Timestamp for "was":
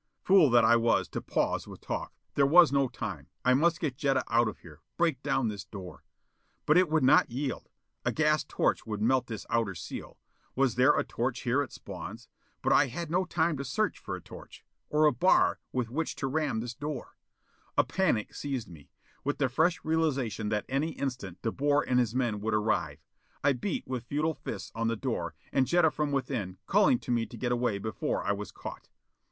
0.77-1.07, 2.47-2.71, 10.55-10.73, 28.31-28.51